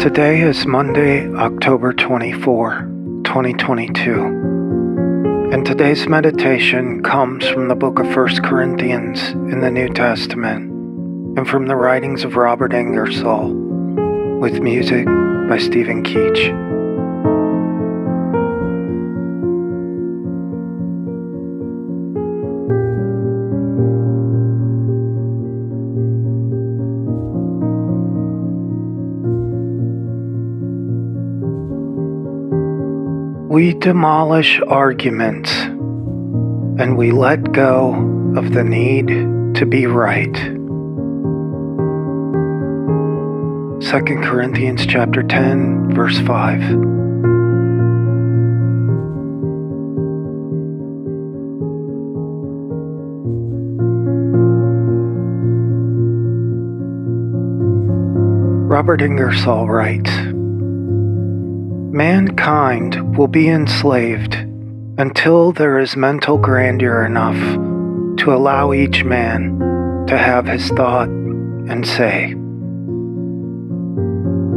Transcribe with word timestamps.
Today 0.00 0.40
is 0.40 0.64
Monday, 0.64 1.28
October 1.34 1.92
24, 1.92 2.88
2022. 3.22 5.50
And 5.52 5.66
today's 5.66 6.08
meditation 6.08 7.02
comes 7.02 7.46
from 7.46 7.68
the 7.68 7.74
book 7.74 7.98
of 7.98 8.06
1 8.06 8.42
Corinthians 8.42 9.20
in 9.52 9.60
the 9.60 9.70
New 9.70 9.90
Testament 9.90 10.70
and 11.36 11.46
from 11.46 11.66
the 11.66 11.76
writings 11.76 12.24
of 12.24 12.36
Robert 12.36 12.72
Ingersoll 12.72 13.52
with 14.40 14.62
music 14.62 15.04
by 15.04 15.58
Stephen 15.58 16.02
Keach. 16.02 16.79
We 33.50 33.74
demolish 33.74 34.60
arguments 34.68 35.50
and 35.50 36.96
we 36.96 37.10
let 37.10 37.50
go 37.50 37.94
of 38.36 38.52
the 38.52 38.62
need 38.62 39.08
to 39.56 39.66
be 39.66 39.86
right. 39.86 40.32
2 40.32 40.60
Corinthians 44.22 44.86
chapter 44.86 45.24
10 45.24 45.96
verse 45.96 46.16
5 46.20 46.62
Robert 58.70 59.02
Ingersoll 59.02 59.66
writes 59.66 60.29
Mankind 61.92 63.16
will 63.16 63.26
be 63.26 63.48
enslaved 63.48 64.34
until 64.96 65.50
there 65.50 65.80
is 65.80 65.96
mental 65.96 66.38
grandeur 66.38 67.04
enough 67.04 67.34
to 68.18 68.32
allow 68.32 68.72
each 68.72 69.02
man 69.02 69.58
to 70.06 70.16
have 70.16 70.46
his 70.46 70.68
thought 70.68 71.08
and 71.08 71.84
say. 71.84 72.34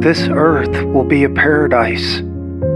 This 0.00 0.26
earth 0.30 0.84
will 0.84 1.04
be 1.04 1.24
a 1.24 1.28
paradise 1.28 2.22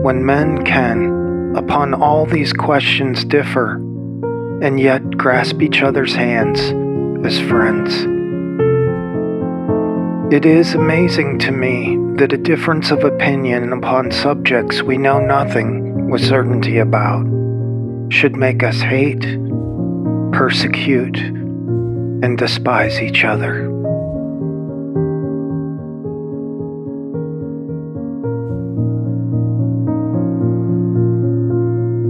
when 0.02 0.26
men 0.26 0.62
can, 0.66 1.54
upon 1.56 1.94
all 1.94 2.26
these 2.26 2.52
questions, 2.52 3.24
differ 3.24 3.76
and 4.62 4.78
yet 4.78 5.16
grasp 5.16 5.62
each 5.62 5.80
other's 5.80 6.14
hands 6.14 6.60
as 7.24 7.40
friends. 7.40 8.06
It 10.30 10.44
is 10.44 10.74
amazing 10.74 11.38
to 11.38 11.52
me 11.52 12.01
that 12.16 12.32
a 12.32 12.36
difference 12.36 12.90
of 12.90 13.04
opinion 13.04 13.72
upon 13.72 14.10
subjects 14.10 14.82
we 14.82 14.98
know 14.98 15.18
nothing 15.18 16.10
with 16.10 16.22
certainty 16.22 16.78
about 16.78 17.24
should 18.10 18.36
make 18.36 18.62
us 18.62 18.80
hate, 18.80 19.22
persecute, 20.32 21.16
and 21.18 22.36
despise 22.36 23.00
each 23.00 23.24
other. 23.24 23.70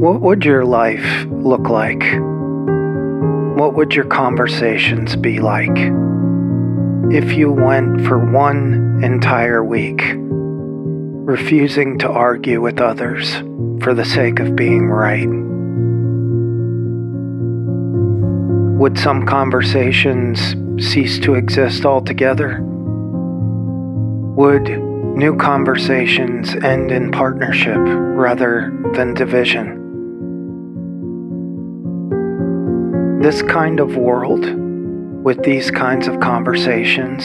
What 0.01 0.21
would 0.21 0.45
your 0.45 0.65
life 0.65 1.27
look 1.31 1.69
like? 1.69 2.03
What 3.57 3.75
would 3.75 3.95
your 3.95 4.07
conversations 4.07 5.15
be 5.15 5.39
like? 5.39 5.79
If 7.11 7.33
you 7.33 7.51
went 7.51 8.07
for 8.07 8.19
one 8.19 9.03
entire 9.03 9.65
week, 9.65 10.03
refusing 10.17 11.99
to 11.99 12.09
argue 12.09 12.61
with 12.61 12.81
others 12.81 13.35
for 13.83 13.95
the 13.95 14.05
sake 14.05 14.39
of 14.39 14.55
being 14.55 14.87
right? 14.87 15.29
Would 18.79 18.99
some 18.99 19.27
conversations 19.27 20.55
cease 20.79 21.19
to 21.21 21.35
exist 21.35 21.85
altogether? 21.85 22.61
Would 24.37 24.69
new 24.69 25.37
conversations 25.37 26.55
end 26.57 26.91
in 26.91 27.13
partnership 27.13 27.79
rather 27.79 28.73
than 28.95 29.15
division? 29.15 29.81
This 33.21 33.43
kind 33.43 33.79
of 33.79 33.97
world 33.97 34.62
with 35.23 35.45
these 35.45 35.71
kinds 35.71 36.09
of 36.09 36.19
conversations 36.19 37.25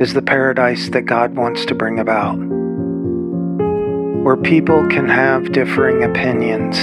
is 0.00 0.14
the 0.14 0.22
paradise 0.22 0.88
that 0.88 1.02
God 1.02 1.36
wants 1.36 1.66
to 1.66 1.74
bring 1.74 1.98
about, 1.98 2.36
where 4.24 4.38
people 4.38 4.88
can 4.88 5.06
have 5.06 5.52
differing 5.52 6.02
opinions 6.02 6.78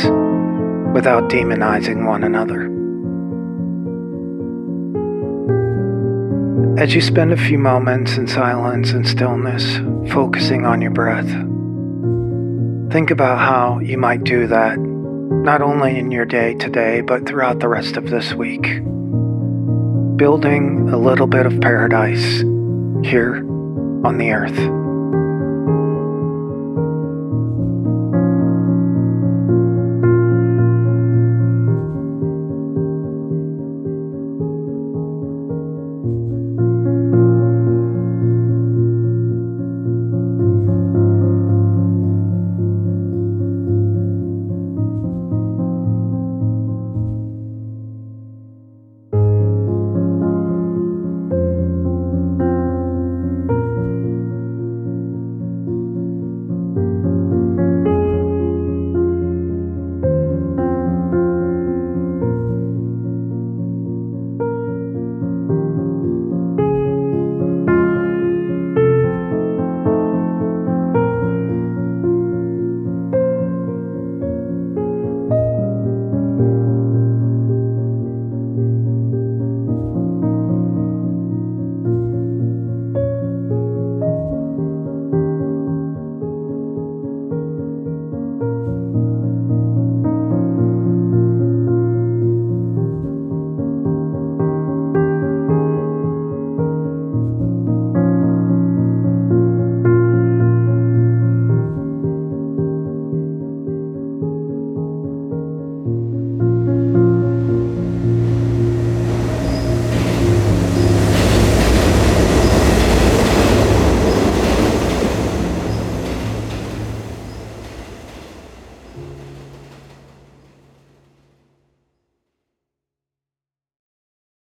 without 0.94 1.32
demonizing 1.32 2.06
one 2.06 2.24
another. 2.24 2.72
As 6.80 6.94
you 6.94 7.02
spend 7.02 7.32
a 7.32 7.38
few 7.38 7.58
moments 7.58 8.16
in 8.18 8.28
silence 8.28 8.92
and 8.92 9.08
stillness, 9.08 9.78
focusing 10.14 10.68
on 10.68 10.84
your 10.84 10.92
breath, 10.92 11.30
think 12.92 13.10
about 13.10 13.40
how 13.40 13.80
you 13.80 13.98
might 13.98 14.24
do 14.24 14.46
that, 14.46 14.78
not 14.78 15.64
only 15.64 15.98
in 15.98 16.12
your 16.12 16.26
day 16.26 16.54
today, 16.54 17.02
but 17.02 17.26
throughout 17.26 17.60
the 17.60 17.68
rest 17.68 17.98
of 17.98 18.12
this 18.12 18.34
week 18.34 18.84
building 20.18 20.90
a 20.90 20.98
little 20.98 21.28
bit 21.28 21.46
of 21.46 21.60
paradise 21.62 22.42
here 23.04 23.38
on 24.06 24.18
the 24.18 24.32
earth. 24.32 24.85